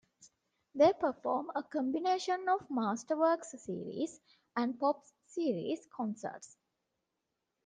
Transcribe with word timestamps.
They 0.73 0.93
perform 0.93 1.51
a 1.55 1.61
combination 1.61 2.49
of 2.49 2.67
"masterworks 2.69 3.55
series" 3.59 4.19
and 4.55 4.79
"pops 4.79 5.13
series" 5.27 5.85
concerts. 5.95 6.57